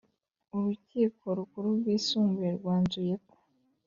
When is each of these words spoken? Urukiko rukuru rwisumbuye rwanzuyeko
Urukiko 0.55 1.23
rukuru 1.37 1.67
rwisumbuye 1.79 2.49
rwanzuyeko 2.57 3.35